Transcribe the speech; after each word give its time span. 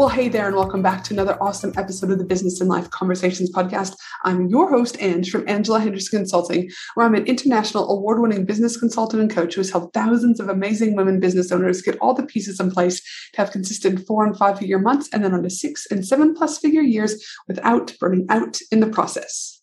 Well, 0.00 0.08
hey 0.08 0.30
there, 0.30 0.46
and 0.46 0.56
welcome 0.56 0.80
back 0.80 1.04
to 1.04 1.12
another 1.12 1.36
awesome 1.42 1.74
episode 1.76 2.10
of 2.10 2.16
the 2.16 2.24
Business 2.24 2.58
and 2.58 2.70
Life 2.70 2.88
Conversations 2.88 3.52
podcast. 3.52 3.96
I'm 4.24 4.48
your 4.48 4.70
host, 4.70 4.96
Ange, 4.98 5.30
from 5.30 5.46
Angela 5.46 5.78
Henderson 5.78 6.20
Consulting, 6.20 6.70
where 6.94 7.04
I'm 7.04 7.14
an 7.14 7.26
international 7.26 7.86
award 7.90 8.22
winning 8.22 8.46
business 8.46 8.78
consultant 8.78 9.20
and 9.20 9.30
coach 9.30 9.54
who 9.56 9.60
has 9.60 9.68
helped 9.68 9.92
thousands 9.92 10.40
of 10.40 10.48
amazing 10.48 10.96
women 10.96 11.20
business 11.20 11.52
owners 11.52 11.82
get 11.82 11.98
all 11.98 12.14
the 12.14 12.22
pieces 12.22 12.58
in 12.58 12.70
place 12.70 13.02
to 13.34 13.42
have 13.42 13.50
consistent 13.50 14.06
four 14.06 14.24
and 14.24 14.34
five 14.38 14.58
figure 14.58 14.78
months 14.78 15.10
and 15.12 15.22
then 15.22 15.34
on 15.34 15.42
to 15.42 15.50
six 15.50 15.86
and 15.90 16.06
seven 16.06 16.34
plus 16.34 16.56
figure 16.56 16.80
years 16.80 17.22
without 17.46 17.92
burning 18.00 18.24
out 18.30 18.56
in 18.72 18.80
the 18.80 18.86
process. 18.86 19.60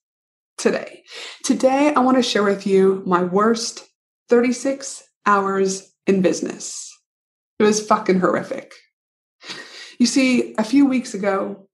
Today, 0.60 1.02
today 1.46 1.96
I 1.96 2.00
want 2.02 2.18
to 2.18 2.22
share 2.22 2.44
with 2.44 2.68
you 2.68 3.02
my 3.08 3.24
worst 3.24 3.88
36 4.30 5.04
hours 5.26 5.92
in 6.06 6.22
business. 6.22 6.96
It 7.58 7.64
was 7.64 7.84
fucking 7.84 8.20
horrific. 8.20 8.76
You 9.98 10.06
see, 10.06 10.54
a 10.58 10.64
few 10.64 10.86
weeks 10.86 11.14
ago, 11.14 11.68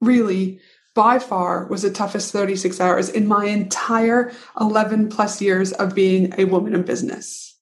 really, 0.00 0.60
by 0.94 1.18
far 1.18 1.66
was 1.66 1.82
the 1.82 1.90
toughest 1.90 2.32
36 2.32 2.80
hours 2.80 3.08
in 3.08 3.26
my 3.26 3.46
entire 3.46 4.32
11 4.58 5.08
plus 5.10 5.40
years 5.40 5.72
of 5.72 5.94
being 5.94 6.34
a 6.38 6.44
woman 6.44 6.74
in 6.74 6.82
business. 6.82 7.56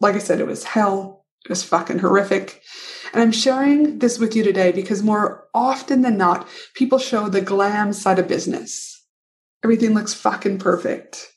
Like 0.00 0.14
I 0.14 0.18
said, 0.18 0.40
it 0.40 0.46
was 0.46 0.64
hell. 0.64 1.24
It 1.44 1.48
was 1.48 1.62
fucking 1.62 1.98
horrific. 1.98 2.62
And 3.12 3.22
I'm 3.22 3.32
sharing 3.32 3.98
this 3.98 4.18
with 4.18 4.34
you 4.34 4.42
today 4.42 4.72
because 4.72 5.02
more 5.02 5.46
often 5.54 6.02
than 6.02 6.16
not, 6.16 6.48
people 6.74 6.98
show 6.98 7.28
the 7.28 7.40
glam 7.40 7.92
side 7.92 8.18
of 8.18 8.26
business. 8.26 9.04
Everything 9.62 9.94
looks 9.94 10.14
fucking 10.14 10.58
perfect. 10.58 11.32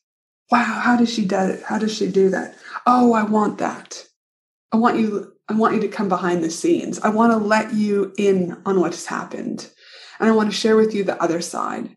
Wow, 0.51 0.79
how 0.83 0.95
does 0.95 1.13
she 1.13 1.25
do 1.25 1.37
it? 1.37 1.63
How 1.63 1.77
does 1.77 1.95
she 1.95 2.09
do 2.09 2.29
that? 2.29 2.55
Oh, 2.85 3.13
I 3.13 3.23
want 3.23 3.57
that. 3.57 4.05
I 4.75 4.77
want 4.77 4.99
you 4.99 5.31
I 5.47 5.53
want 5.53 5.75
you 5.75 5.81
to 5.81 5.87
come 5.87 6.09
behind 6.09 6.43
the 6.43 6.49
scenes. 6.49 6.99
I 6.99 7.07
want 7.07 7.31
to 7.31 7.37
let 7.37 7.73
you 7.73 8.13
in 8.17 8.61
on 8.65 8.81
what 8.81 8.91
has 8.91 9.05
happened. 9.05 9.69
And 10.19 10.27
I 10.27 10.33
want 10.33 10.51
to 10.51 10.57
share 10.57 10.75
with 10.75 10.93
you 10.93 11.05
the 11.05 11.21
other 11.23 11.39
side. 11.39 11.95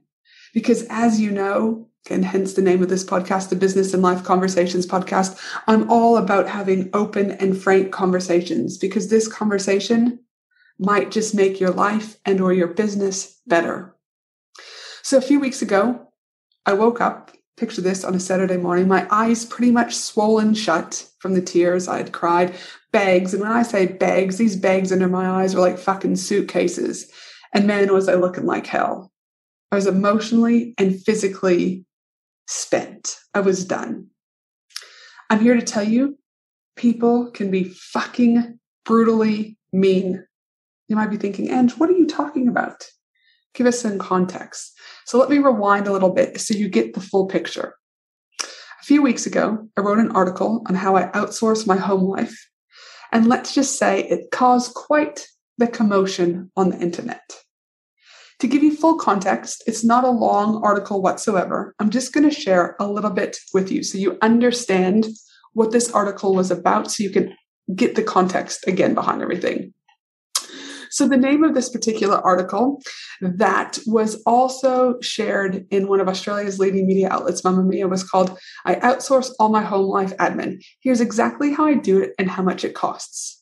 Because 0.55 0.87
as 0.89 1.21
you 1.21 1.33
know, 1.33 1.89
and 2.09 2.25
hence 2.25 2.53
the 2.53 2.62
name 2.62 2.81
of 2.81 2.89
this 2.89 3.05
podcast, 3.05 3.49
the 3.49 3.56
Business 3.56 3.95
and 3.95 4.03
Life 4.03 4.23
Conversations 4.23 4.87
podcast, 4.87 5.41
I'm 5.67 5.91
all 5.91 6.19
about 6.19 6.47
having 6.47 6.89
open 6.93 7.33
and 7.33 7.61
frank 7.61 7.91
conversations 7.91 8.79
because 8.79 9.09
this 9.09 9.27
conversation 9.27 10.21
might 10.79 11.11
just 11.11 11.34
make 11.34 11.59
your 11.59 11.73
life 11.73 12.17
and 12.25 12.41
or 12.41 12.53
your 12.53 12.69
business 12.69 13.41
better. 13.45 13.97
So 15.03 15.19
a 15.19 15.23
few 15.23 15.41
weeks 15.41 15.62
ago, 15.62 16.12
I 16.65 16.75
woke 16.75 17.01
up 17.01 17.33
picture 17.59 17.81
this 17.81 18.05
on 18.05 18.14
a 18.14 18.20
Saturday 18.20 18.56
morning, 18.56 18.89
my 18.89 19.06
eyes 19.11 19.45
pretty 19.45 19.73
much 19.73 19.95
swollen 19.95 20.55
shut 20.55 21.09
from 21.19 21.34
the 21.34 21.42
tears 21.42 21.89
I 21.89 21.98
had 21.98 22.12
cried, 22.12 22.55
bags. 22.92 23.34
And 23.34 23.42
when 23.42 23.53
I 23.53 23.62
say 23.62 23.87
bags, 23.87 24.39
these 24.39 24.56
bags 24.56 24.92
under 24.92 25.09
my 25.09 25.28
eyes 25.28 25.55
were 25.55 25.61
like 25.61 25.78
fucking 25.78 26.17
suitcases. 26.17 27.11
And 27.53 27.67
man, 27.67 27.92
was 27.92 28.09
I 28.09 28.15
looking 28.15 28.47
like 28.47 28.67
hell. 28.67 29.12
I 29.73 29.77
was 29.77 29.87
emotionally 29.87 30.75
and 30.78 31.00
physically 31.03 31.84
spent. 32.47 33.19
I 33.34 33.41
was 33.41 33.65
done. 33.65 34.09
I'm 35.31 35.41
here 35.41 35.55
to 35.55 35.62
tell 35.62 35.82
you 35.82 36.19
people 36.77 37.31
can 37.31 37.50
be 37.50 37.65
fucking 37.65 38.59
brutally 38.84 39.59
mean. 39.72 40.25
You 40.88 40.97
might 40.97 41.11
be 41.11 41.19
thinking, 41.19 41.50
Ange, 41.50 41.72
what 41.72 41.91
are 41.91 41.97
you 41.97 42.06
talking 42.06 42.49
about? 42.49 42.88
Give 43.58 43.66
us 43.66 43.80
some 43.80 43.98
context. 43.98 44.78
So 45.04 45.19
let 45.19 45.28
me 45.28 45.38
rewind 45.38 45.88
a 45.88 45.92
little 45.92 46.10
bit 46.10 46.41
so 46.41 46.54
you 46.54 46.69
get 46.69 46.94
the 46.94 47.00
full 47.00 47.26
picture. 47.26 47.74
A 48.41 48.84
few 48.84 49.02
weeks 49.02 49.26
ago, 49.26 49.69
I 49.76 49.80
wrote 49.80 49.98
an 49.98 50.12
article 50.12 50.62
on 50.69 50.76
how 50.76 50.94
I 50.94 51.08
outsource 51.08 51.66
my 51.66 51.76
home 51.76 52.02
life. 52.04 52.38
And 53.10 53.26
let's 53.26 53.52
just 53.52 53.76
say 53.76 54.04
it 54.04 54.30
caused 54.30 54.74
quite 54.74 55.26
the 55.56 55.66
commotion 55.66 56.52
on 56.56 56.70
the 56.70 56.78
internet. 56.78 57.36
To 58.38 58.46
give 58.46 58.62
you 58.62 58.76
full 58.76 58.96
context, 58.96 59.64
it's 59.66 59.82
not 59.82 60.04
a 60.04 60.08
long 60.08 60.62
article 60.62 61.02
whatsoever. 61.02 61.75
I'm 61.80 61.90
just 61.90 62.12
going 62.12 62.30
to 62.30 62.34
share 62.34 62.76
a 62.78 62.86
little 62.86 63.10
bit 63.10 63.38
with 63.52 63.72
you 63.72 63.82
so 63.82 63.98
you 63.98 64.19
understand 64.22 65.08
what 65.54 65.72
this 65.72 65.90
article 65.90 66.32
was 66.32 66.52
about 66.52 66.92
so 66.92 67.02
you 67.02 67.10
can 67.10 67.34
get 67.75 67.96
the 67.96 68.04
context 68.04 68.69
again 68.69 68.94
behind 68.94 69.20
everything. 69.20 69.75
So, 70.91 71.09
the 71.09 71.16
name 71.16 71.44
of 71.44 71.54
this 71.54 71.69
particular 71.69 72.16
article 72.16 72.81
that 73.21 73.78
was 73.87 74.22
also 74.26 75.00
shared 75.00 75.66
in 75.71 75.88
one 75.88 76.00
of 76.00 76.09
Australia's 76.09 76.59
leading 76.59 76.87
media 76.87 77.09
outlets, 77.10 77.43
Mamamia, 77.43 77.88
was 77.88 78.04
called 78.04 78.38
I 78.65 78.76
Outsource 78.76 79.31
All 79.38 79.49
My 79.49 79.62
Home 79.62 79.87
Life 79.87 80.16
Admin. 80.16 80.62
Here's 80.81 81.00
exactly 81.00 81.53
how 81.53 81.66
I 81.66 81.75
do 81.75 82.00
it 82.00 82.15
and 82.19 82.31
how 82.31 82.43
much 82.43 82.65
it 82.65 82.75
costs. 82.75 83.38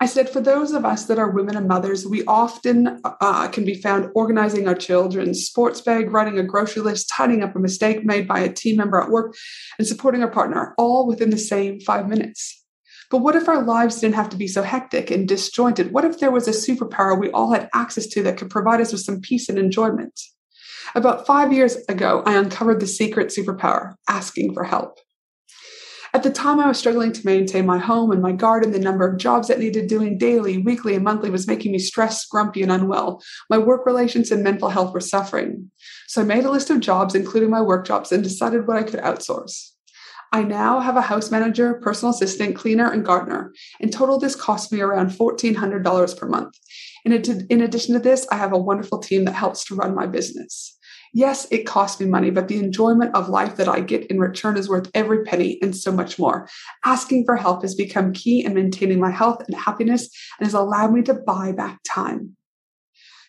I 0.00 0.06
said, 0.06 0.28
for 0.28 0.40
those 0.40 0.72
of 0.72 0.84
us 0.84 1.06
that 1.06 1.18
are 1.18 1.30
women 1.30 1.56
and 1.56 1.68
mothers, 1.68 2.06
we 2.06 2.24
often 2.24 3.00
uh, 3.04 3.48
can 3.48 3.64
be 3.64 3.80
found 3.80 4.10
organizing 4.14 4.66
our 4.66 4.74
children's 4.74 5.46
sports 5.46 5.80
bag, 5.80 6.10
writing 6.10 6.38
a 6.38 6.42
grocery 6.42 6.82
list, 6.82 7.10
tidying 7.14 7.42
up 7.42 7.54
a 7.54 7.60
mistake 7.60 8.04
made 8.04 8.26
by 8.26 8.40
a 8.40 8.52
team 8.52 8.76
member 8.76 9.00
at 9.00 9.10
work, 9.10 9.34
and 9.78 9.86
supporting 9.86 10.22
our 10.22 10.30
partner, 10.30 10.74
all 10.78 11.06
within 11.06 11.30
the 11.30 11.38
same 11.38 11.80
five 11.80 12.08
minutes. 12.08 12.63
But 13.10 13.18
what 13.18 13.36
if 13.36 13.48
our 13.48 13.62
lives 13.62 14.00
didn't 14.00 14.14
have 14.14 14.30
to 14.30 14.36
be 14.36 14.48
so 14.48 14.62
hectic 14.62 15.10
and 15.10 15.28
disjointed? 15.28 15.92
What 15.92 16.04
if 16.04 16.18
there 16.18 16.30
was 16.30 16.48
a 16.48 16.50
superpower 16.50 17.18
we 17.18 17.30
all 17.30 17.52
had 17.52 17.68
access 17.74 18.06
to 18.08 18.22
that 18.22 18.36
could 18.36 18.50
provide 18.50 18.80
us 18.80 18.92
with 18.92 19.02
some 19.02 19.20
peace 19.20 19.48
and 19.48 19.58
enjoyment? 19.58 20.20
About 20.94 21.26
five 21.26 21.52
years 21.52 21.76
ago, 21.88 22.22
I 22.24 22.36
uncovered 22.36 22.80
the 22.80 22.86
secret 22.86 23.28
superpower 23.28 23.94
asking 24.08 24.54
for 24.54 24.64
help. 24.64 24.98
At 26.14 26.22
the 26.22 26.30
time, 26.30 26.60
I 26.60 26.68
was 26.68 26.78
struggling 26.78 27.12
to 27.12 27.26
maintain 27.26 27.66
my 27.66 27.78
home 27.78 28.12
and 28.12 28.22
my 28.22 28.30
garden. 28.30 28.70
The 28.70 28.78
number 28.78 29.04
of 29.04 29.18
jobs 29.18 29.48
that 29.48 29.58
needed 29.58 29.88
doing 29.88 30.16
daily, 30.16 30.58
weekly, 30.58 30.94
and 30.94 31.02
monthly 31.02 31.28
was 31.28 31.48
making 31.48 31.72
me 31.72 31.80
stressed, 31.80 32.30
grumpy, 32.30 32.62
and 32.62 32.70
unwell. 32.70 33.20
My 33.50 33.58
work 33.58 33.84
relations 33.84 34.30
and 34.30 34.44
mental 34.44 34.68
health 34.68 34.94
were 34.94 35.00
suffering. 35.00 35.72
So 36.06 36.22
I 36.22 36.24
made 36.24 36.44
a 36.44 36.52
list 36.52 36.70
of 36.70 36.78
jobs, 36.78 37.16
including 37.16 37.50
my 37.50 37.60
work 37.60 37.84
jobs, 37.84 38.12
and 38.12 38.22
decided 38.22 38.68
what 38.68 38.76
I 38.76 38.84
could 38.84 39.00
outsource. 39.00 39.73
I 40.34 40.42
now 40.42 40.80
have 40.80 40.96
a 40.96 41.00
house 41.00 41.30
manager, 41.30 41.74
personal 41.74 42.12
assistant, 42.12 42.56
cleaner, 42.56 42.90
and 42.90 43.04
gardener. 43.04 43.52
In 43.78 43.88
total, 43.88 44.18
this 44.18 44.34
costs 44.34 44.72
me 44.72 44.80
around 44.80 45.10
$1,400 45.10 46.18
per 46.18 46.28
month. 46.28 46.58
In, 47.04 47.12
ad- 47.12 47.46
in 47.50 47.60
addition 47.60 47.94
to 47.94 48.00
this, 48.00 48.26
I 48.32 48.34
have 48.38 48.52
a 48.52 48.58
wonderful 48.58 48.98
team 48.98 49.26
that 49.26 49.34
helps 49.34 49.64
to 49.66 49.76
run 49.76 49.94
my 49.94 50.06
business. 50.06 50.76
Yes, 51.12 51.46
it 51.52 51.66
costs 51.66 52.00
me 52.00 52.06
money, 52.06 52.30
but 52.30 52.48
the 52.48 52.58
enjoyment 52.58 53.14
of 53.14 53.28
life 53.28 53.54
that 53.58 53.68
I 53.68 53.78
get 53.78 54.06
in 54.06 54.18
return 54.18 54.56
is 54.56 54.68
worth 54.68 54.90
every 54.92 55.22
penny 55.22 55.56
and 55.62 55.76
so 55.76 55.92
much 55.92 56.18
more. 56.18 56.48
Asking 56.84 57.24
for 57.24 57.36
help 57.36 57.62
has 57.62 57.76
become 57.76 58.12
key 58.12 58.44
in 58.44 58.54
maintaining 58.54 58.98
my 58.98 59.12
health 59.12 59.40
and 59.46 59.56
happiness 59.56 60.08
and 60.40 60.46
has 60.48 60.54
allowed 60.54 60.92
me 60.92 61.02
to 61.02 61.14
buy 61.14 61.52
back 61.52 61.78
time. 61.88 62.36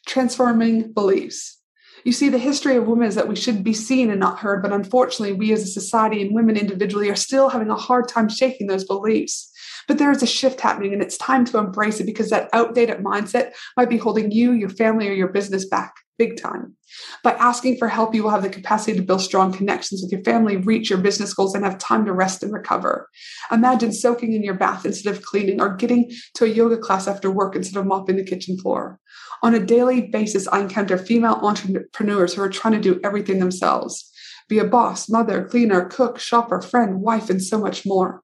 Transforming 0.08 0.92
beliefs. 0.92 1.62
You 2.06 2.12
see, 2.12 2.30
the 2.30 2.38
history 2.38 2.76
of 2.76 2.86
women 2.86 3.08
is 3.08 3.16
that 3.16 3.28
we 3.28 3.36
should 3.36 3.64
be 3.64 3.74
seen 3.74 4.12
and 4.12 4.20
not 4.20 4.38
heard, 4.38 4.62
but 4.62 4.72
unfortunately, 4.72 5.34
we 5.34 5.52
as 5.52 5.64
a 5.64 5.68
society 5.68 6.22
and 6.22 6.36
women 6.36 6.56
individually 6.56 7.10
are 7.10 7.16
still 7.16 7.50
having 7.50 7.72
a 7.72 7.76
hard 7.76 8.08
time 8.08 8.30
shaking 8.30 8.68
those 8.68 8.84
beliefs. 8.84 9.52
But 9.88 9.98
there 9.98 10.12
is 10.12 10.22
a 10.22 10.28
shift 10.28 10.62
happening, 10.62 10.94
and 10.94 11.02
it's 11.02 11.18
time 11.18 11.46
to 11.46 11.58
embrace 11.58 12.00
it 12.00 12.06
because 12.06 12.30
that 12.30 12.50
outdated 12.54 13.00
mindset 13.00 13.54
might 13.76 13.90
be 13.90 13.98
holding 13.98 14.30
you, 14.32 14.52
your 14.52 14.70
family, 14.70 15.10
or 15.10 15.14
your 15.14 15.30
business 15.30 15.66
back 15.66 15.96
big 16.18 16.42
time. 16.42 16.76
By 17.24 17.34
asking 17.34 17.78
for 17.78 17.88
help, 17.88 18.14
you 18.14 18.24
will 18.24 18.30
have 18.30 18.44
the 18.44 18.50
capacity 18.50 18.98
to 18.98 19.04
build 19.04 19.22
strong 19.22 19.52
connections 19.52 20.02
with 20.02 20.12
your 20.12 20.24
family, 20.24 20.58
reach 20.58 20.90
your 20.90 21.00
business 21.00 21.34
goals, 21.34 21.56
and 21.56 21.66
have 21.66 21.78
time 21.78 22.06
to 22.06 22.14
rest 22.14 22.44
and 22.44 22.54
recover. 22.54 23.10
Imagine 23.52 23.92
soaking 23.92 24.34
in 24.34 24.44
your 24.44 24.54
bath 24.54 24.86
instead 24.86 25.14
of 25.14 25.24
cleaning, 25.24 25.62
or 25.62 25.76
getting 25.76 26.12
to 26.36 26.46
a 26.46 26.50
yoga 26.50 26.78
class 26.78 27.08
after 27.08 27.30
work 27.30 27.56
instead 27.56 27.80
of 27.80 27.86
mopping 27.86 28.18
the 28.18 28.24
kitchen 28.24 28.58
floor. 28.58 29.00
On 29.44 29.54
a 29.54 29.60
daily 29.60 30.02
basis, 30.02 30.48
I 30.48 30.62
encounter 30.62 30.98
female 30.98 31.40
entrepreneurs 31.42 32.34
who 32.34 32.42
are 32.42 32.50
trying 32.50 32.74
to 32.74 32.80
do 32.80 33.00
everything 33.04 33.40
themselves 33.40 34.12
be 34.48 34.60
a 34.60 34.66
boss, 34.66 35.10
mother, 35.10 35.44
cleaner, 35.44 35.86
cook, 35.86 36.20
shopper, 36.20 36.62
friend, 36.62 37.02
wife, 37.02 37.30
and 37.30 37.42
so 37.42 37.60
much 37.60 37.86
more. 37.86 38.22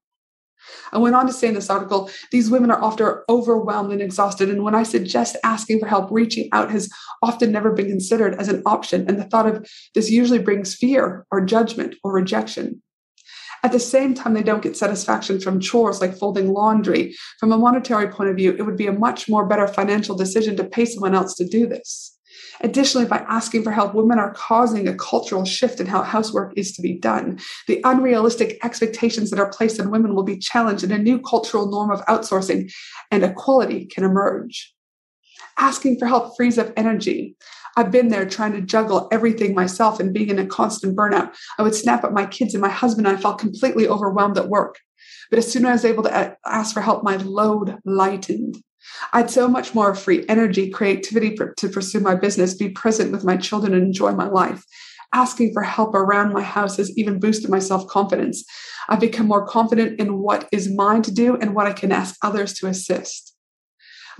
I 0.91 0.97
went 0.97 1.15
on 1.15 1.27
to 1.27 1.33
say 1.33 1.47
in 1.47 1.53
this 1.53 1.69
article, 1.69 2.09
these 2.31 2.49
women 2.49 2.71
are 2.71 2.81
often 2.81 3.15
overwhelmed 3.29 3.91
and 3.91 4.01
exhausted. 4.01 4.49
And 4.49 4.63
when 4.63 4.75
I 4.75 4.83
suggest 4.83 5.37
asking 5.43 5.79
for 5.79 5.87
help, 5.87 6.09
reaching 6.11 6.49
out 6.51 6.71
has 6.71 6.89
often 7.21 7.51
never 7.51 7.71
been 7.71 7.87
considered 7.87 8.35
as 8.35 8.49
an 8.49 8.61
option. 8.65 9.05
And 9.07 9.19
the 9.19 9.25
thought 9.25 9.47
of 9.47 9.67
this 9.95 10.09
usually 10.09 10.39
brings 10.39 10.75
fear 10.75 11.25
or 11.31 11.45
judgment 11.45 11.95
or 12.03 12.11
rejection. 12.11 12.81
At 13.63 13.71
the 13.71 13.79
same 13.79 14.15
time, 14.15 14.33
they 14.33 14.41
don't 14.41 14.63
get 14.63 14.75
satisfaction 14.75 15.39
from 15.39 15.59
chores 15.59 16.01
like 16.01 16.17
folding 16.17 16.51
laundry. 16.51 17.15
From 17.39 17.51
a 17.51 17.57
monetary 17.57 18.07
point 18.07 18.29
of 18.31 18.35
view, 18.35 18.55
it 18.57 18.63
would 18.63 18.77
be 18.77 18.87
a 18.87 18.91
much 18.91 19.29
more 19.29 19.45
better 19.45 19.67
financial 19.67 20.15
decision 20.15 20.55
to 20.57 20.63
pay 20.63 20.85
someone 20.85 21.13
else 21.13 21.35
to 21.35 21.47
do 21.47 21.67
this. 21.67 22.17
Additionally, 22.59 23.07
by 23.07 23.19
asking 23.29 23.63
for 23.63 23.71
help, 23.71 23.95
women 23.95 24.19
are 24.19 24.33
causing 24.33 24.87
a 24.87 24.95
cultural 24.95 25.45
shift 25.45 25.79
in 25.79 25.87
how 25.87 26.03
housework 26.03 26.53
is 26.57 26.73
to 26.73 26.81
be 26.81 26.99
done. 26.99 27.39
The 27.67 27.81
unrealistic 27.83 28.59
expectations 28.63 29.29
that 29.29 29.39
are 29.39 29.49
placed 29.49 29.79
on 29.79 29.89
women 29.89 30.13
will 30.13 30.23
be 30.23 30.37
challenged, 30.37 30.83
and 30.83 30.91
a 30.91 30.97
new 30.97 31.19
cultural 31.19 31.71
norm 31.71 31.91
of 31.91 32.05
outsourcing 32.05 32.71
and 33.09 33.23
equality 33.23 33.85
can 33.85 34.03
emerge. 34.03 34.73
Asking 35.57 35.97
for 35.97 36.07
help 36.07 36.35
frees 36.35 36.57
up 36.57 36.71
energy. 36.75 37.35
I've 37.77 37.91
been 37.91 38.09
there 38.09 38.25
trying 38.25 38.51
to 38.53 38.61
juggle 38.61 39.07
everything 39.11 39.55
myself 39.55 39.99
and 39.99 40.13
being 40.13 40.29
in 40.29 40.39
a 40.39 40.45
constant 40.45 40.95
burnout. 40.95 41.33
I 41.57 41.63
would 41.63 41.75
snap 41.75 42.03
at 42.03 42.11
my 42.11 42.25
kids 42.25 42.53
and 42.53 42.61
my 42.61 42.69
husband, 42.69 43.07
and 43.07 43.17
I 43.17 43.21
felt 43.21 43.39
completely 43.39 43.87
overwhelmed 43.87 44.37
at 44.37 44.49
work. 44.49 44.77
But 45.29 45.39
as 45.39 45.49
soon 45.49 45.65
as 45.65 45.69
I 45.69 45.71
was 45.71 45.85
able 45.85 46.03
to 46.03 46.37
ask 46.45 46.73
for 46.73 46.81
help, 46.81 47.03
my 47.03 47.15
load 47.15 47.79
lightened. 47.85 48.61
I 49.13 49.17
had 49.17 49.29
so 49.29 49.47
much 49.47 49.75
more 49.75 49.93
free 49.95 50.25
energy, 50.27 50.69
creativity 50.69 51.35
to 51.57 51.69
pursue 51.69 51.99
my 51.99 52.15
business, 52.15 52.53
be 52.53 52.69
present 52.69 53.11
with 53.11 53.23
my 53.23 53.37
children, 53.37 53.73
and 53.73 53.83
enjoy 53.83 54.11
my 54.11 54.27
life. 54.27 54.65
Asking 55.13 55.51
for 55.53 55.63
help 55.63 55.93
around 55.93 56.33
my 56.33 56.41
house 56.41 56.77
has 56.77 56.97
even 56.97 57.19
boosted 57.19 57.49
my 57.49 57.59
self 57.59 57.87
confidence. 57.87 58.45
I've 58.87 58.99
become 58.99 59.27
more 59.27 59.45
confident 59.45 59.99
in 59.99 60.19
what 60.19 60.47
is 60.51 60.73
mine 60.73 61.01
to 61.03 61.11
do 61.11 61.35
and 61.35 61.53
what 61.53 61.67
I 61.67 61.73
can 61.73 61.91
ask 61.91 62.15
others 62.23 62.53
to 62.55 62.67
assist. 62.67 63.30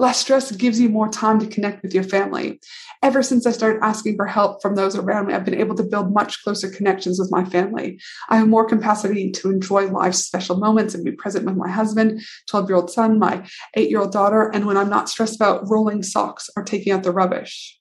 Less 0.02 0.18
stress 0.18 0.52
gives 0.52 0.80
you 0.80 0.90
more 0.90 1.10
time 1.10 1.38
to 1.40 1.46
connect 1.46 1.84
with 1.84 1.94
your 1.94 2.04
family. 2.04 2.60
Ever 3.04 3.22
since 3.22 3.46
I 3.46 3.52
started 3.52 3.84
asking 3.84 4.16
for 4.16 4.26
help 4.26 4.60
from 4.60 4.74
those 4.74 4.96
around 4.96 5.28
me, 5.28 5.36
I've 5.36 5.46
been 5.46 5.54
able 5.54 5.76
to 5.76 5.84
build 5.84 6.12
much 6.12 6.42
closer 6.44 6.72
connections 6.72 7.20
with 7.20 7.32
my 7.32 7.46
family. 7.46 8.00
I 8.28 8.38
have 8.38 8.48
more 8.48 8.66
capacity 8.66 9.30
to 9.30 9.52
enjoy 9.52 9.92
life's 9.92 10.26
special 10.26 10.58
moments 10.58 10.96
and 10.96 11.06
be 11.06 11.12
present 11.12 11.46
with 11.46 11.56
my 11.56 11.70
husband, 11.70 12.20
12 12.50 12.68
year 12.68 12.78
old 12.78 12.90
son, 12.90 13.20
my 13.20 13.48
eight 13.76 13.92
year 13.92 14.00
old 14.00 14.12
daughter, 14.12 14.50
and 14.52 14.66
when 14.66 14.76
I'm 14.76 14.90
not 14.90 15.08
stressed 15.08 15.36
about 15.36 15.70
rolling 15.70 16.02
socks 16.02 16.50
or 16.58 16.64
taking 16.64 16.92
out 16.92 17.04
the 17.04 17.12
rubbish. 17.12 17.80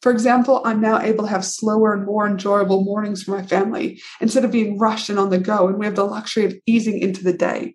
For 0.00 0.10
example, 0.10 0.62
I'm 0.64 0.80
now 0.80 0.98
able 0.98 1.24
to 1.24 1.30
have 1.30 1.44
slower 1.44 1.92
and 1.92 2.06
more 2.06 2.26
enjoyable 2.26 2.84
mornings 2.84 3.24
for 3.24 3.32
my 3.32 3.42
family 3.42 4.00
instead 4.22 4.46
of 4.46 4.50
being 4.50 4.78
rushed 4.78 5.10
and 5.10 5.18
on 5.18 5.28
the 5.28 5.36
go, 5.36 5.68
and 5.68 5.78
we 5.78 5.84
have 5.84 5.96
the 5.96 6.04
luxury 6.04 6.46
of 6.46 6.54
easing 6.64 7.00
into 7.00 7.22
the 7.22 7.34
day. 7.34 7.74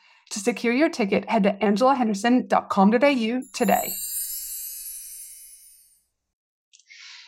To 0.31 0.39
secure 0.39 0.73
your 0.73 0.89
ticket, 0.89 1.29
head 1.29 1.43
to 1.43 1.53
angelahenderson.com.au 1.53 3.41
today. 3.53 3.91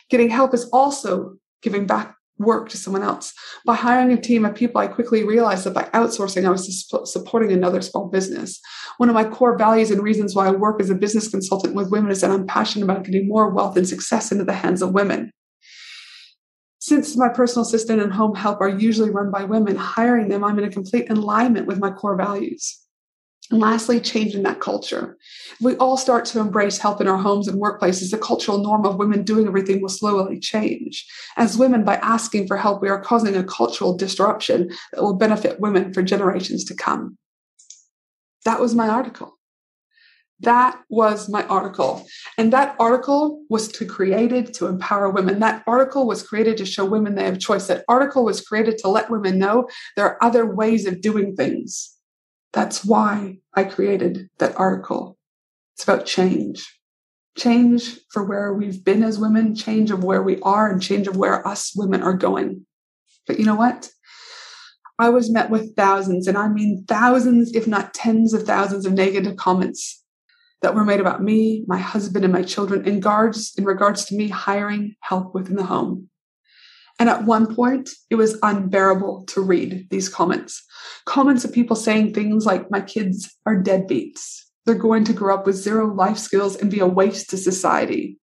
Getting 0.08 0.30
help 0.30 0.54
is 0.54 0.68
also 0.72 1.34
giving 1.60 1.86
back 1.86 2.16
work 2.38 2.70
to 2.70 2.78
someone 2.78 3.02
else. 3.02 3.34
By 3.66 3.74
hiring 3.74 4.12
a 4.12 4.20
team 4.20 4.46
of 4.46 4.54
people, 4.54 4.80
I 4.80 4.86
quickly 4.86 5.22
realized 5.22 5.64
that 5.64 5.74
by 5.74 5.84
outsourcing, 5.94 6.46
I 6.46 6.50
was 6.50 6.88
supporting 7.04 7.52
another 7.52 7.82
small 7.82 8.08
business. 8.08 8.58
One 8.96 9.10
of 9.10 9.14
my 9.14 9.24
core 9.24 9.58
values 9.58 9.90
and 9.90 10.02
reasons 10.02 10.34
why 10.34 10.48
I 10.48 10.52
work 10.52 10.80
as 10.80 10.88
a 10.88 10.94
business 10.94 11.28
consultant 11.28 11.74
with 11.74 11.90
women 11.90 12.10
is 12.10 12.22
that 12.22 12.30
I'm 12.30 12.46
passionate 12.46 12.84
about 12.84 13.04
getting 13.04 13.28
more 13.28 13.50
wealth 13.50 13.76
and 13.76 13.86
success 13.86 14.32
into 14.32 14.44
the 14.44 14.54
hands 14.54 14.80
of 14.80 14.92
women. 14.92 15.30
Since 16.78 17.16
my 17.16 17.28
personal 17.28 17.66
assistant 17.66 18.00
and 18.00 18.12
home 18.12 18.34
help 18.34 18.60
are 18.62 18.68
usually 18.68 19.10
run 19.10 19.30
by 19.30 19.44
women, 19.44 19.76
hiring 19.76 20.28
them, 20.28 20.42
I'm 20.42 20.58
in 20.58 20.64
a 20.64 20.70
complete 20.70 21.10
alignment 21.10 21.66
with 21.66 21.78
my 21.78 21.90
core 21.90 22.16
values. 22.16 22.83
And 23.50 23.60
lastly, 23.60 24.00
changing 24.00 24.42
that 24.44 24.60
culture. 24.60 25.18
If 25.52 25.60
we 25.60 25.76
all 25.76 25.98
start 25.98 26.24
to 26.26 26.40
embrace 26.40 26.78
help 26.78 27.00
in 27.02 27.08
our 27.08 27.18
homes 27.18 27.46
and 27.46 27.60
workplaces, 27.60 28.10
the 28.10 28.16
cultural 28.18 28.58
norm 28.58 28.86
of 28.86 28.96
women 28.96 29.22
doing 29.22 29.46
everything 29.46 29.82
will 29.82 29.90
slowly 29.90 30.40
change. 30.40 31.06
As 31.36 31.58
women, 31.58 31.84
by 31.84 31.96
asking 31.96 32.46
for 32.46 32.56
help, 32.56 32.80
we 32.80 32.88
are 32.88 33.00
causing 33.00 33.36
a 33.36 33.44
cultural 33.44 33.96
disruption 33.96 34.70
that 34.92 35.02
will 35.02 35.14
benefit 35.14 35.60
women 35.60 35.92
for 35.92 36.02
generations 36.02 36.64
to 36.64 36.74
come. 36.74 37.18
That 38.46 38.60
was 38.60 38.74
my 38.74 38.88
article. 38.88 39.38
That 40.40 40.80
was 40.88 41.28
my 41.28 41.44
article. 41.44 42.06
And 42.36 42.52
that 42.52 42.76
article 42.78 43.42
was 43.48 43.68
to 43.68 43.86
created 43.86 44.52
to 44.54 44.66
empower 44.66 45.10
women. 45.10 45.38
That 45.40 45.62
article 45.66 46.06
was 46.06 46.26
created 46.26 46.56
to 46.58 46.66
show 46.66 46.84
women 46.84 47.14
they 47.14 47.24
have 47.24 47.38
choice. 47.38 47.66
That 47.66 47.84
article 47.88 48.24
was 48.24 48.40
created 48.40 48.78
to 48.78 48.88
let 48.88 49.10
women 49.10 49.38
know 49.38 49.68
there 49.96 50.06
are 50.06 50.22
other 50.22 50.46
ways 50.46 50.86
of 50.86 51.00
doing 51.00 51.36
things 51.36 51.93
that's 52.54 52.84
why 52.84 53.38
I 53.52 53.64
created 53.64 54.30
that 54.38 54.56
article. 54.56 55.18
It's 55.74 55.82
about 55.82 56.06
change. 56.06 56.66
Change 57.36 57.98
for 58.10 58.24
where 58.24 58.54
we've 58.54 58.84
been 58.84 59.02
as 59.02 59.18
women, 59.18 59.56
change 59.56 59.90
of 59.90 60.04
where 60.04 60.22
we 60.22 60.40
are, 60.42 60.70
and 60.70 60.80
change 60.80 61.08
of 61.08 61.16
where 61.16 61.46
us 61.46 61.72
women 61.74 62.00
are 62.02 62.14
going. 62.14 62.64
But 63.26 63.40
you 63.40 63.44
know 63.44 63.56
what? 63.56 63.90
I 65.00 65.08
was 65.08 65.32
met 65.32 65.50
with 65.50 65.74
thousands, 65.74 66.28
and 66.28 66.38
I 66.38 66.48
mean 66.48 66.84
thousands, 66.86 67.52
if 67.54 67.66
not 67.66 67.92
tens 67.92 68.32
of 68.32 68.44
thousands 68.44 68.86
of 68.86 68.92
negative 68.92 69.36
comments 69.36 70.04
that 70.62 70.76
were 70.76 70.84
made 70.84 71.00
about 71.00 71.22
me, 71.22 71.64
my 71.66 71.78
husband, 71.78 72.24
and 72.24 72.32
my 72.32 72.42
children 72.42 72.86
in 72.86 72.94
regards, 72.94 73.52
in 73.58 73.64
regards 73.64 74.04
to 74.06 74.14
me 74.14 74.28
hiring 74.28 74.94
help 75.00 75.34
within 75.34 75.56
the 75.56 75.64
home. 75.64 76.08
And 76.98 77.08
at 77.08 77.24
one 77.24 77.54
point, 77.54 77.90
it 78.08 78.14
was 78.14 78.38
unbearable 78.42 79.24
to 79.26 79.40
read 79.40 79.88
these 79.90 80.08
comments. 80.08 80.64
Comments 81.06 81.44
of 81.44 81.52
people 81.52 81.76
saying 81.76 82.14
things 82.14 82.46
like, 82.46 82.70
My 82.70 82.80
kids 82.80 83.36
are 83.46 83.60
deadbeats. 83.60 84.42
They're 84.64 84.74
going 84.74 85.04
to 85.04 85.12
grow 85.12 85.34
up 85.34 85.46
with 85.46 85.56
zero 85.56 85.92
life 85.92 86.18
skills 86.18 86.56
and 86.56 86.70
be 86.70 86.80
a 86.80 86.86
waste 86.86 87.30
to 87.30 87.36
society. 87.36 88.18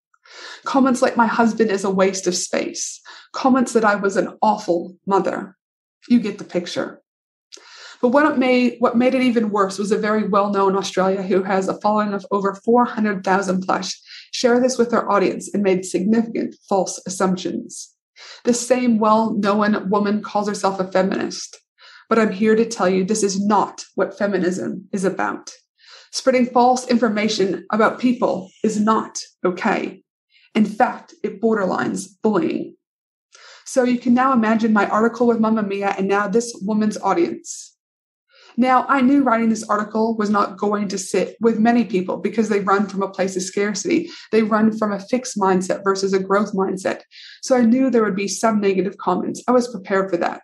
Comments 0.64 1.02
like, 1.02 1.18
My 1.18 1.28
husband 1.28 1.70
is 1.70 1.84
a 1.84 1.90
waste 1.90 2.28
of 2.28 2.36
space. 2.36 3.02
Comments 3.34 3.72
that 3.74 3.86
I 3.86 3.96
was 3.96 4.16
an 4.16 4.38
awful 4.42 4.96
mother. 5.06 5.58
You 6.08 6.20
get 6.20 6.38
the 6.38 6.44
picture. 6.44 7.02
But 8.02 8.10
what 8.10 8.40
made 8.40 8.78
what 8.80 8.98
made 8.98 9.14
it 9.14 9.22
even 9.22 9.52
worse 9.52 9.78
was 9.78 9.92
a 9.92 9.98
very 9.98 10.28
well-known 10.28 10.76
Australia 10.76 11.22
who 11.22 11.44
has 11.44 11.68
a 11.68 11.80
following 11.82 12.14
of 12.14 12.26
over 12.32 12.56
400,000 12.56 13.62
plus 13.62 14.02
share 14.32 14.60
this 14.60 14.78
with 14.78 14.90
their 14.90 15.10
audience 15.12 15.54
and 15.54 15.62
made 15.62 15.86
significant 15.86 16.56
false 16.68 17.00
assumptions. 17.06 17.94
The 18.44 18.54
same 18.54 19.00
well 19.00 19.34
known 19.34 19.90
woman 19.90 20.22
calls 20.22 20.48
herself 20.48 20.80
a 20.80 20.92
feminist. 20.92 21.58
But 22.10 22.20
I'm 22.20 22.32
here 22.32 22.56
to 22.56 22.66
tell 22.66 22.90
you 22.90 23.06
this 23.06 23.24
is 23.24 23.46
not 23.46 23.86
what 23.96 24.18
feminism 24.18 24.88
is 24.92 25.06
about. 25.06 25.52
Spreading 26.12 26.46
false 26.46 26.88
information 26.88 27.66
about 27.72 28.00
people 28.00 28.50
is 28.64 28.80
not 28.80 29.18
okay. 29.46 30.04
In 30.54 30.66
fact, 30.66 31.14
it 31.24 31.42
borderlines 31.42 32.08
bullying. 32.22 32.76
So 33.66 33.84
you 33.84 33.98
can 33.98 34.14
now 34.14 34.34
imagine 34.34 34.74
my 34.74 34.88
article 34.88 35.28
with 35.28 35.40
Mamamia 35.40 35.98
and 35.98 36.10
now 36.10 36.28
this 36.28 36.54
woman's 36.64 36.98
audience. 36.98 37.71
Now, 38.58 38.86
I 38.90 39.02
knew 39.02 39.24
writing 39.24 39.50
this 39.50 39.68
article 39.68 40.16
was 40.16 40.30
not 40.30 40.58
going 40.58 40.88
to 40.90 40.98
sit 40.98 41.38
with 41.40 41.60
many 41.60 41.86
people 41.86 42.18
because 42.18 42.50
they 42.50 42.60
run 42.60 42.88
from 42.88 43.02
a 43.02 43.10
place 43.10 43.36
of 43.36 43.44
scarcity. 43.44 44.10
They 44.32 44.44
run 44.44 44.78
from 44.78 44.92
a 44.92 45.00
fixed 45.00 45.38
mindset 45.38 45.84
versus 45.84 46.14
a 46.14 46.20
growth 46.20 46.54
mindset. 46.54 47.02
So 47.42 47.56
I 47.56 47.64
knew 47.64 47.90
there 47.90 48.04
would 48.04 48.16
be 48.16 48.28
some 48.28 48.60
negative 48.60 48.98
comments. 48.98 49.44
I 49.48 49.52
was 49.52 49.72
prepared 49.72 50.10
for 50.10 50.18
that. 50.18 50.42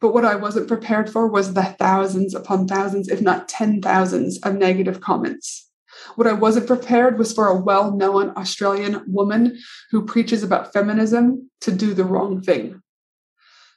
But 0.00 0.14
what 0.14 0.24
I 0.24 0.34
wasn't 0.34 0.68
prepared 0.68 1.10
for 1.10 1.28
was 1.28 1.52
the 1.52 1.62
thousands 1.62 2.34
upon 2.34 2.66
thousands, 2.66 3.08
if 3.08 3.20
not 3.20 3.48
ten 3.48 3.82
thousands, 3.82 4.38
of 4.38 4.54
negative 4.54 5.00
comments. 5.00 5.68
What 6.16 6.26
I 6.26 6.32
wasn't 6.32 6.66
prepared 6.66 7.18
was 7.18 7.32
for 7.32 7.48
a 7.48 7.60
well 7.60 7.94
known 7.94 8.30
Australian 8.36 9.02
woman 9.06 9.58
who 9.90 10.06
preaches 10.06 10.42
about 10.42 10.72
feminism 10.72 11.50
to 11.60 11.72
do 11.72 11.92
the 11.92 12.04
wrong 12.04 12.40
thing. 12.40 12.80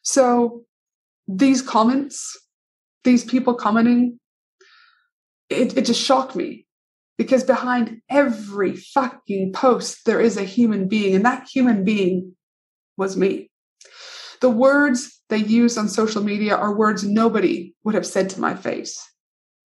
So 0.03 0.63
these 1.27 1.61
comments 1.61 2.37
these 3.03 3.23
people 3.23 3.53
commenting, 3.53 4.19
it, 5.49 5.77
it 5.77 5.85
just 5.85 6.01
shocked 6.01 6.35
me 6.35 6.65
because 7.17 7.43
behind 7.43 8.01
every 8.09 8.75
fucking 8.75 9.53
post, 9.53 10.05
there 10.05 10.19
is 10.19 10.37
a 10.37 10.43
human 10.43 10.87
being, 10.87 11.15
and 11.15 11.25
that 11.25 11.47
human 11.47 11.83
being 11.83 12.35
was 12.97 13.15
me. 13.15 13.49
The 14.41 14.49
words 14.49 15.21
they 15.29 15.37
use 15.37 15.77
on 15.77 15.87
social 15.87 16.23
media 16.23 16.55
are 16.55 16.75
words 16.75 17.03
nobody 17.03 17.73
would 17.83 17.95
have 17.95 18.05
said 18.05 18.29
to 18.31 18.41
my 18.41 18.55
face. 18.55 19.01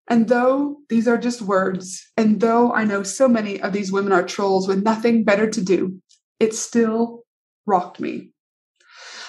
And 0.09 0.27
though 0.27 0.77
these 0.89 1.07
are 1.07 1.17
just 1.17 1.41
words, 1.41 2.05
and 2.15 2.39
though 2.39 2.73
I 2.73 2.85
know 2.85 3.03
so 3.03 3.27
many 3.27 3.59
of 3.61 3.73
these 3.73 3.91
women 3.91 4.13
are 4.13 4.23
trolls 4.23 4.67
with 4.67 4.83
nothing 4.83 5.23
better 5.23 5.49
to 5.49 5.61
do, 5.61 6.01
it 6.39 6.53
still 6.53 7.23
rocked 7.65 7.99
me. 7.99 8.31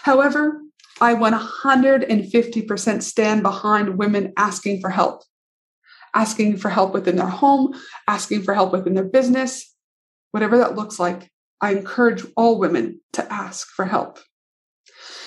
However, 0.02 0.60
I 1.00 1.14
150% 1.14 3.02
stand 3.02 3.42
behind 3.42 3.98
women 3.98 4.32
asking 4.36 4.80
for 4.80 4.90
help, 4.90 5.22
asking 6.14 6.56
for 6.56 6.70
help 6.70 6.92
within 6.92 7.16
their 7.16 7.26
home, 7.26 7.74
asking 8.08 8.42
for 8.42 8.54
help 8.54 8.72
within 8.72 8.94
their 8.94 9.04
business, 9.04 9.74
whatever 10.32 10.58
that 10.58 10.76
looks 10.76 10.98
like. 10.98 11.30
I 11.60 11.72
encourage 11.72 12.24
all 12.36 12.58
women 12.58 13.00
to 13.12 13.32
ask 13.32 13.68
for 13.68 13.84
help. 13.84 14.18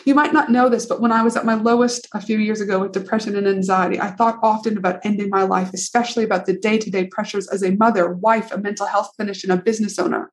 You 0.06 0.16
might 0.16 0.34
not 0.34 0.50
know 0.50 0.68
this, 0.68 0.86
but 0.86 1.00
when 1.00 1.12
I 1.12 1.24
was 1.24 1.36
at 1.36 1.46
my 1.46 1.54
lowest 1.54 2.08
a 2.14 2.22
few 2.22 2.38
years 2.38 2.60
ago 2.60 2.80
with 2.80 2.92
depression 2.92 3.36
and 3.36 3.48
anxiety, 3.48 4.00
I 4.00 4.12
thought 4.12 4.40
often 4.42 4.78
about 4.78 5.06
ending 5.06 5.30
my 5.30 5.44
life, 5.44 5.72
especially 5.74 6.24
about 6.24 6.46
the 6.46 6.58
day 6.58 6.78
to 6.80 6.90
day 6.90 7.06
pressures 7.06 7.48
as 7.48 7.64
a 7.64 7.76
mother, 7.76 8.12
wife, 8.12 8.52
a 8.52 8.58
mental 8.58 8.88
health 8.88 9.12
clinician, 9.20 9.54
a 9.54 9.58
business 9.58 10.00
owner. 10.00 10.32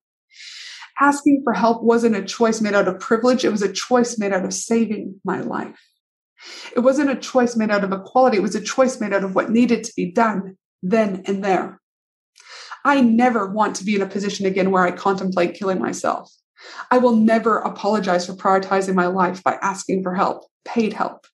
Asking 1.00 1.43
for 1.45 1.52
help 1.52 1.83
wasn't 1.83 2.17
a 2.17 2.25
choice 2.25 2.61
made 2.61 2.75
out 2.75 2.88
of 2.88 2.99
privilege, 2.99 3.45
it 3.45 3.52
was 3.52 3.62
a 3.62 3.73
choice 3.73 4.19
made 4.19 4.33
out 4.33 4.45
of 4.45 4.52
saving 4.52 5.21
my 5.25 5.40
life. 5.40 5.78
It 6.75 6.81
wasn't 6.81 7.11
a 7.11 7.17
choice 7.17 7.57
made 7.57 7.71
out 7.71 7.85
of 7.85 7.93
equality, 7.93 8.38
it 8.38 8.43
was 8.43 8.55
a 8.55 8.61
choice 8.61 9.00
made 9.00 9.12
out 9.12 9.25
of 9.25 9.35
what 9.35 9.50
needed 9.50 9.85
to 9.85 9.93
be 9.95 10.11
done 10.11 10.57
then 10.83 11.23
and 11.26 11.45
there. 11.45 11.81
I 12.85 13.00
never 13.00 13.47
want 13.47 13.76
to 13.76 13.85
be 13.85 13.97
in 13.97 14.02
a 14.02 14.07
position 14.07 14.47
again 14.47 14.71
where 14.71 14.85
I 14.85 14.93
contemplate 14.93 15.55
killing 15.55 15.78
myself. 15.78 16.33
I 16.90 16.99
will 16.99 17.17
never 17.17 17.59
apologize 17.59 18.26
for 18.26 18.35
prioritizing 18.35 18.95
my 18.95 19.07
life 19.07 19.43
by 19.43 19.59
asking 19.62 20.02
for 20.02 20.14
help, 20.14 20.45
paid 20.64 20.93
help. 20.93 21.26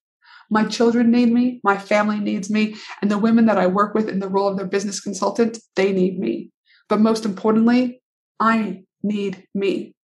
My 0.50 0.64
children 0.64 1.10
need 1.10 1.32
me, 1.32 1.60
my 1.64 1.78
family 1.78 2.20
needs 2.20 2.50
me, 2.50 2.76
and 3.00 3.10
the 3.10 3.18
women 3.18 3.46
that 3.46 3.58
I 3.58 3.66
work 3.66 3.94
with 3.94 4.08
in 4.08 4.20
the 4.20 4.28
role 4.28 4.48
of 4.48 4.56
their 4.56 4.66
business 4.66 5.00
consultant, 5.00 5.58
they 5.76 5.92
need 5.92 6.18
me. 6.18 6.50
But 6.88 7.00
most 7.00 7.24
importantly, 7.24 8.02
I 8.38 8.83
need 9.04 9.46
me. 9.54 9.94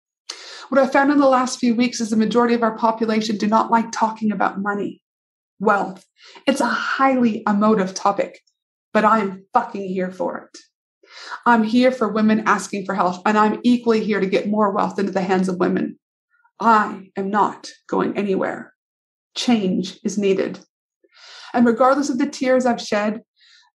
What 0.68 0.80
I 0.80 0.86
found 0.86 1.10
in 1.10 1.18
the 1.18 1.26
last 1.28 1.58
few 1.58 1.74
weeks 1.74 2.00
is 2.00 2.10
the 2.10 2.16
majority 2.16 2.54
of 2.54 2.62
our 2.62 2.76
population 2.76 3.36
do 3.36 3.48
not 3.48 3.70
like 3.70 3.90
talking 3.90 4.30
about 4.30 4.60
money, 4.60 5.02
wealth. 5.58 6.04
It's 6.46 6.60
a 6.60 6.66
highly 6.66 7.42
emotive 7.48 7.94
topic, 7.94 8.40
but 8.92 9.04
I'm 9.04 9.46
fucking 9.52 9.88
here 9.88 10.12
for 10.12 10.48
it. 10.52 10.58
I'm 11.44 11.64
here 11.64 11.90
for 11.90 12.08
women 12.08 12.44
asking 12.46 12.84
for 12.84 12.94
help, 12.94 13.20
and 13.26 13.36
I'm 13.36 13.58
equally 13.64 14.04
here 14.04 14.20
to 14.20 14.26
get 14.26 14.48
more 14.48 14.70
wealth 14.70 14.98
into 14.98 15.10
the 15.10 15.22
hands 15.22 15.48
of 15.48 15.56
women. 15.56 15.98
I 16.60 17.10
am 17.16 17.30
not 17.30 17.70
going 17.88 18.16
anywhere. 18.16 18.72
Change 19.36 19.98
is 20.04 20.18
needed. 20.18 20.60
And 21.52 21.66
regardless 21.66 22.10
of 22.10 22.18
the 22.18 22.28
tears 22.28 22.64
I've 22.64 22.80
shed, 22.80 23.22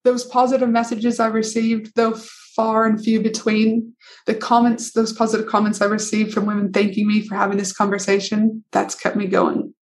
those 0.06 0.24
positive 0.24 0.70
messages 0.70 1.20
I 1.20 1.28
received, 1.28 1.94
though 1.96 2.14
far 2.56 2.86
and 2.86 3.04
few 3.04 3.22
between, 3.22 3.94
the 4.28 4.36
comments, 4.36 4.92
those 4.92 5.12
positive 5.12 5.48
comments 5.48 5.82
I 5.82 5.86
received 5.86 6.34
from 6.34 6.46
women 6.46 6.72
thanking 6.72 7.08
me 7.08 7.28
for 7.28 7.36
having 7.36 7.58
this 7.58 7.74
conversation, 7.74 8.64
that's 8.72 8.96
kept 8.96 9.18
me 9.18 9.28
going. 9.28 9.74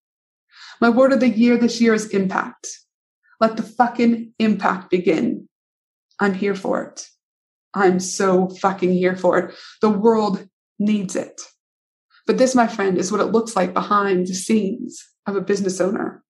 My 0.81 0.89
word 0.89 1.13
of 1.13 1.21
the 1.21 1.29
year 1.29 1.59
this 1.59 1.81
year 1.81 1.93
is 1.93 2.09
impact. 2.11 2.67
Let 3.41 3.57
the 3.57 3.63
fucking 3.63 4.33
impact 4.39 4.91
begin. 4.91 5.49
I'm 6.19 6.35
here 6.35 6.55
for 6.55 6.83
it. 6.83 7.09
I'm 7.75 8.01
so 8.01 8.49
fucking 8.49 8.93
here 8.93 9.17
for 9.17 9.39
it. 9.39 9.55
The 9.81 9.91
world 9.91 10.47
needs 10.79 11.17
it. 11.17 11.41
But 12.27 12.39
this, 12.39 12.55
my 12.55 12.69
friend, 12.69 12.97
is 12.97 13.11
what 13.11 13.21
it 13.21 13.33
looks 13.33 13.57
like 13.57 13.75
behind 13.75 14.29
the 14.29 14.35
scenes 14.35 15.05
of 15.27 15.35
a 15.35 15.41
business 15.41 15.81
owner. 15.81 16.23